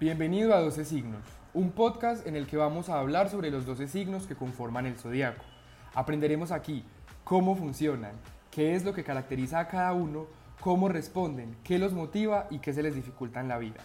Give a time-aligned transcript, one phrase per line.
[0.00, 3.86] Bienvenido a 12 Signos, un podcast en el que vamos a hablar sobre los 12
[3.86, 5.44] signos que conforman el zodiaco.
[5.92, 6.86] Aprenderemos aquí
[7.22, 8.12] cómo funcionan,
[8.50, 10.26] qué es lo que caracteriza a cada uno,
[10.58, 13.80] cómo responden, qué los motiva y qué se les dificulta en la vida.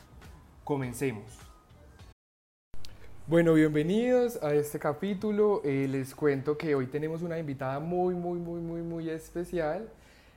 [0.64, 1.26] Comencemos.
[3.28, 5.64] Bueno, bienvenidos a este capítulo.
[5.66, 9.90] Eh, les cuento que hoy tenemos una invitada muy, muy, muy, muy, muy especial.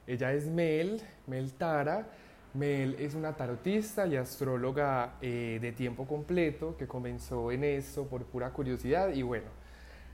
[0.08, 2.08] Ella es Mel, Mel Tara.
[2.54, 8.24] Mel es una tarotista y astróloga eh, de tiempo completo que comenzó en esto por
[8.24, 9.46] pura curiosidad y bueno,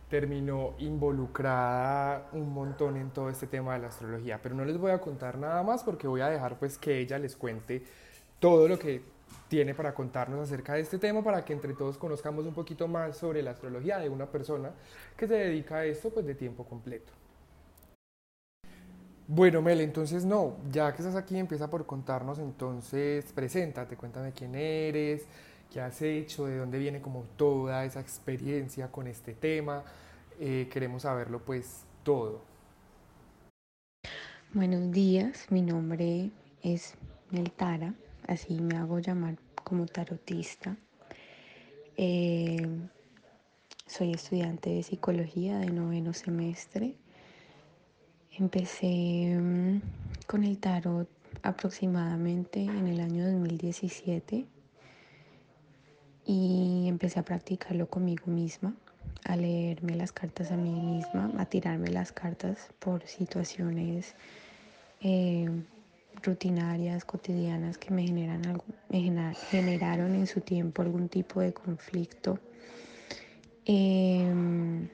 [0.08, 4.40] terminó involucrada un montón en todo este tema de la astrología.
[4.42, 7.18] Pero no les voy a contar nada más porque voy a dejar pues que ella
[7.18, 7.82] les cuente
[8.40, 9.02] todo lo que
[9.48, 13.16] tiene para contarnos acerca de este tema para que entre todos conozcamos un poquito más
[13.16, 14.70] sobre la astrología de una persona
[15.16, 17.12] que se dedica a esto pues de tiempo completo.
[19.26, 24.54] Bueno, Mel, entonces no, ya que estás aquí, empieza por contarnos, entonces, preséntate, cuéntame quién
[24.54, 25.22] eres,
[25.72, 29.82] qué has hecho, de dónde viene como toda esa experiencia con este tema,
[30.38, 32.42] eh, queremos saberlo pues todo.
[34.52, 36.30] Buenos días, mi nombre
[36.62, 36.92] es
[37.30, 37.94] Mel Tara,
[38.28, 40.76] así me hago llamar como tarotista.
[41.96, 42.68] Eh,
[43.86, 46.98] soy estudiante de psicología de noveno semestre
[48.38, 49.80] Empecé mm,
[50.26, 51.08] con el tarot
[51.42, 54.46] aproximadamente en el año 2017
[56.26, 58.74] y empecé a practicarlo conmigo misma,
[59.24, 64.14] a leerme las cartas a mí misma, a tirarme las cartas por situaciones
[65.00, 65.48] eh,
[66.22, 72.38] rutinarias, cotidianas que me, generan algo, me generaron en su tiempo algún tipo de conflicto.
[73.66, 74.88] Em,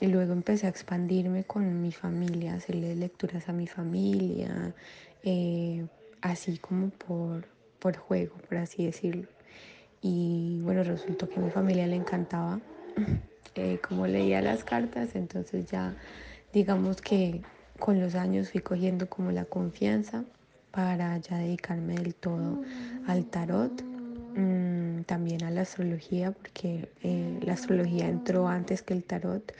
[0.00, 4.74] y luego empecé a expandirme con mi familia, hacerle lecturas a mi familia,
[5.22, 5.86] eh,
[6.22, 7.46] así como por,
[7.78, 9.28] por juego, por así decirlo.
[10.00, 12.60] Y bueno, resultó que a mi familia le encantaba
[13.54, 15.94] eh, cómo leía las cartas, entonces ya
[16.54, 17.42] digamos que
[17.78, 20.24] con los años fui cogiendo como la confianza
[20.70, 22.62] para ya dedicarme del todo
[23.06, 29.04] al tarot, mm, también a la astrología, porque eh, la astrología entró antes que el
[29.04, 29.52] tarot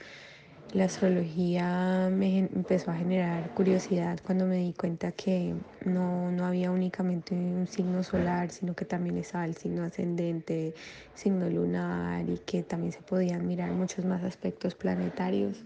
[0.73, 5.53] la astrología me empezó a generar curiosidad cuando me di cuenta que
[5.85, 10.73] no, no, había únicamente un signo solar, sino que también estaba el signo ascendente,
[11.13, 15.57] signo lunar y que también se podían mirar muchos más aspectos planetarios.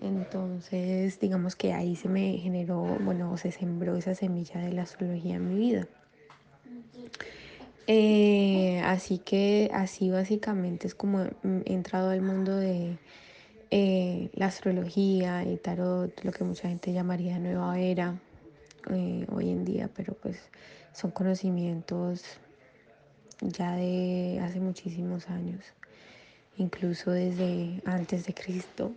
[0.00, 5.36] Entonces, digamos que ahí se me generó, bueno, se sembró esa semilla de la astrología
[5.36, 5.86] en mi vida.
[7.86, 12.98] Eh, así que así básicamente es como he entrado al mundo de
[13.70, 18.14] eh, la astrología, el tarot, lo que mucha gente llamaría nueva era
[18.90, 20.38] eh, hoy en día, pero pues
[20.92, 22.22] son conocimientos
[23.40, 25.64] ya de hace muchísimos años,
[26.56, 28.92] incluso desde antes de Cristo,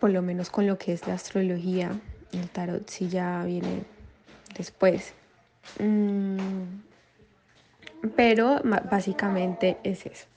[0.00, 2.00] por lo menos con lo que es la astrología,
[2.32, 3.84] el tarot sí ya viene
[4.56, 5.12] después.
[5.78, 6.80] Mm,
[8.16, 8.60] pero
[8.90, 10.33] básicamente es eso.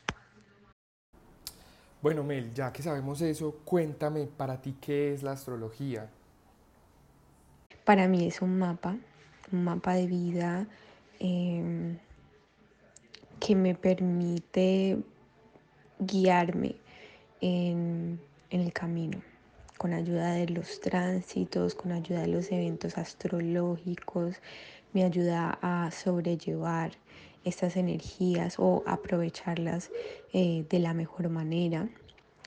[2.07, 6.09] Bueno, Mel, ya que sabemos eso, cuéntame para ti qué es la astrología.
[7.83, 8.95] Para mí es un mapa,
[9.51, 10.67] un mapa de vida
[11.19, 11.97] em,
[13.41, 14.99] que me permite
[15.99, 16.77] guiarme
[17.41, 18.17] en,
[18.51, 19.21] en el camino,
[19.77, 24.37] con ayuda de los tránsitos, con ayuda de los eventos astrológicos,
[24.93, 26.91] me ayuda a sobrellevar
[27.47, 29.89] estas energías o aprovecharlas
[30.33, 31.89] eh, de la mejor manera.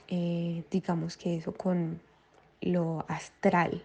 [0.07, 2.01] Eh, digamos que eso con
[2.61, 3.83] lo astral,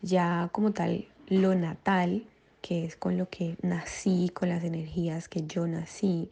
[0.00, 2.24] ya como tal lo natal,
[2.62, 6.30] que es con lo que nací, con las energías que yo nací,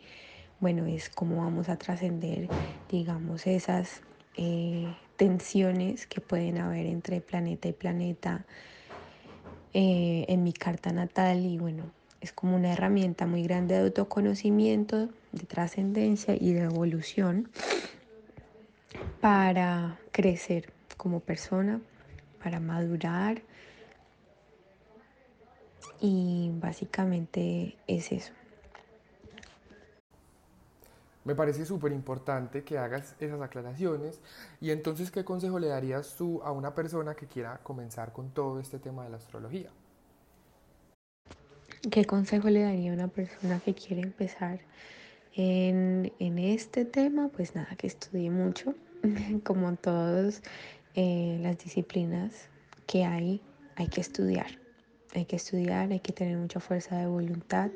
[0.61, 2.49] bueno, es como vamos a trascender,
[2.91, 4.03] digamos, esas
[4.37, 4.87] eh,
[5.17, 8.47] tensiones que pueden haber entre planeta y planeta
[9.77, 11.91] en mi carta natal y bueno,
[12.25, 17.51] es como una herramienta muy grande de autoconocimiento, de trascendencia y de evolución
[19.21, 21.83] para crecer como persona,
[22.43, 23.43] para madurar.
[26.01, 28.33] Y básicamente es eso.
[31.25, 34.21] Me parece súper importante que hagas esas aclaraciones.
[34.63, 38.61] Y entonces, ¿qué consejo le darías tú a una persona que quiera comenzar con todo
[38.61, 39.71] este tema de la astrología?
[41.91, 44.61] ¿Qué consejo le daría a una persona que quiere empezar
[45.35, 47.29] en, este tema?
[47.29, 48.75] Pues nada, que estudie mucho,
[49.45, 50.43] como todas
[50.95, 52.49] eh, las disciplinas
[52.87, 53.43] que hay,
[53.77, 54.59] hay que estudiar.
[55.15, 57.71] Hay que estudiar, hay que tener mucha fuerza de voluntad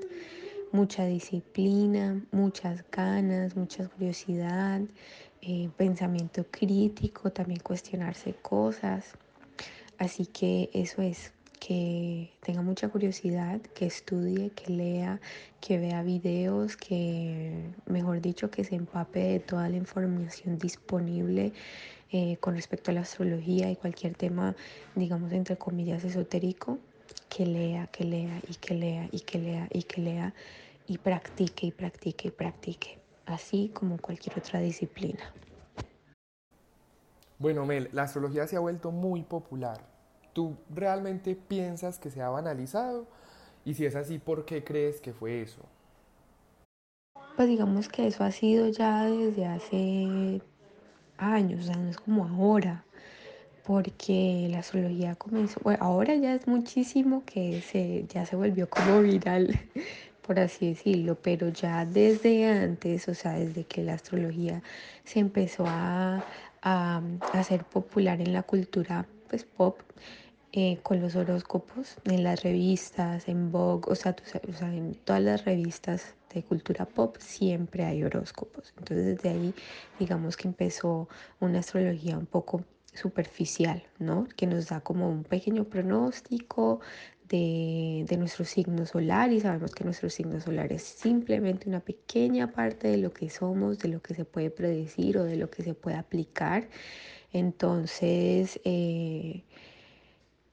[0.72, 4.82] mucha disciplina, muchas ganas, mucha curiosidad,
[5.40, 9.14] eh, pensamiento crítico, también cuestionarse cosas.
[9.98, 15.20] Así que eso es, que tenga mucha curiosidad, que estudie, que lea,
[15.60, 17.52] que vea videos, que,
[17.86, 21.52] mejor dicho, que se empape de toda la información disponible
[22.10, 24.54] eh, con respecto a la astrología y cualquier tema,
[24.94, 26.78] digamos, entre comillas, esotérico,
[27.28, 30.34] que lea, que lea y que lea y que lea y que lea
[30.86, 35.32] y practique y practique y practique, así como cualquier otra disciplina.
[37.38, 39.97] Bueno, Mel, la astrología se ha vuelto muy popular.
[40.32, 43.06] ¿Tú realmente piensas que se ha banalizado?
[43.64, 45.62] Y si es así, ¿por qué crees que fue eso?
[47.36, 50.40] Pues digamos que eso ha sido ya desde hace
[51.18, 52.84] años, o sea, no es como ahora,
[53.64, 59.02] porque la astrología comenzó, bueno, ahora ya es muchísimo que se, ya se volvió como
[59.02, 59.60] viral,
[60.26, 64.62] por así decirlo, pero ya desde antes, o sea, desde que la astrología
[65.04, 66.24] se empezó a,
[66.62, 67.02] a,
[67.44, 69.80] ser popular en la cultura pues, pop,
[70.52, 74.16] eh, con los horóscopos en las revistas, en Vogue, o sea,
[74.62, 78.72] en todas las revistas de cultura pop siempre hay horóscopos.
[78.78, 79.54] Entonces desde ahí
[79.98, 81.08] digamos que empezó
[81.40, 82.64] una astrología un poco
[82.94, 84.26] superficial, ¿no?
[84.36, 86.80] Que nos da como un pequeño pronóstico
[87.28, 92.52] de, de, nuestro signo solar y sabemos que nuestro signo solar es simplemente una pequeña
[92.52, 95.62] parte de lo que somos, de lo que se puede predecir o de lo que
[95.62, 96.68] se puede aplicar.
[97.32, 99.42] Entonces, eh,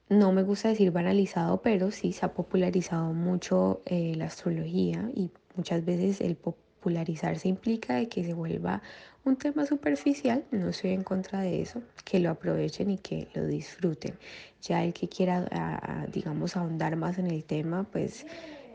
[0.08, 5.30] no me gusta decir banalizado, pero sí se ha popularizado mucho eh, la astrología y
[5.56, 8.82] muchas veces el popularizarse implica de que se vuelva
[9.24, 13.44] un tema superficial, no estoy en contra de eso, que lo aprovechen y que lo
[13.46, 14.16] disfruten.
[14.62, 18.24] Ya el que quiera, digamos, ahondar más en el tema, pues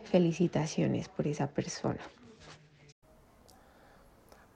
[0.03, 2.01] felicitaciones por esa persona.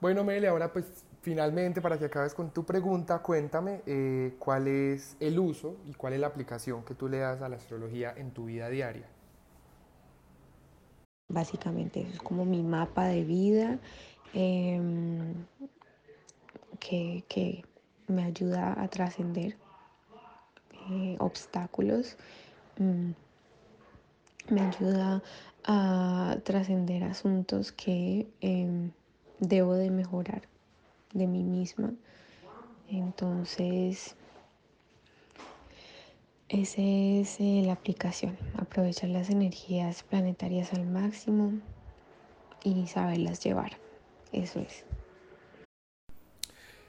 [0.00, 0.84] Bueno, Mele, ahora pues
[1.26, 6.12] finalmente para que acabes con tu pregunta, cuéntame eh, cuál es el uso y cuál
[6.12, 9.08] es la aplicación que tú le das a la astrología en tu vida diaria.
[11.28, 13.80] Básicamente eso es como mi mapa de vida.
[14.34, 15.34] Em,
[16.78, 17.64] que,
[18.06, 19.56] me ayuda a trascender
[20.92, 22.16] eh, obstáculos,
[22.78, 23.10] mm,
[24.54, 25.24] me ayuda
[25.64, 28.92] a trascender asuntos que em,
[29.40, 30.42] debo de mejorar
[31.12, 31.92] de mí misma.
[32.88, 34.14] Entonces,
[36.48, 41.52] esa es eh, la aplicación, aprovechar las energías planetarias al máximo
[42.62, 43.72] y saberlas llevar.
[44.32, 44.84] Eso es.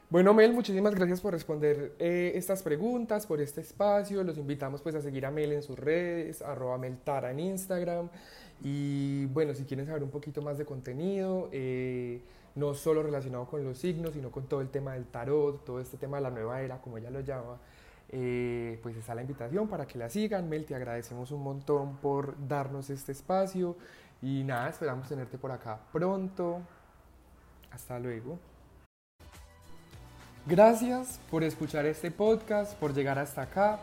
[0.10, 4.24] Bueno, Mel, muchísimas gracias por responder eh, estas preguntas, por este espacio.
[4.24, 8.08] Los invitamos pues a seguir a Mel en sus redes, arroba Meltara en Instagram.
[8.64, 12.22] Y bueno, si quieren saber un poquito más de contenido, eh,
[12.56, 15.98] no solo relacionado con los signos, sino con todo el tema del tarot, todo este
[15.98, 17.58] tema de la nueva era, como ella lo llama,
[18.10, 20.48] eh, pues está la invitación para que la sigan.
[20.48, 23.76] Mel, te agradecemos un montón por darnos este espacio.
[24.22, 26.62] Y nada, esperamos tenerte por acá pronto.
[27.72, 28.40] Hasta luego.
[30.48, 33.80] Gracias por escuchar este podcast, por llegar hasta acá.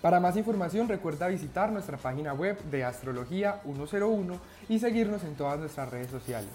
[0.00, 5.58] Para más información recuerda visitar nuestra página web de Astrología 101 y seguirnos en todas
[5.58, 6.52] nuestras redes sociales.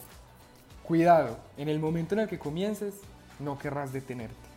[0.82, 2.94] Cuidado, en el momento en el que comiences,
[3.38, 4.49] no querrás detenerte.